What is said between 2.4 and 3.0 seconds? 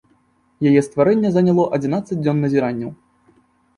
назіранняў.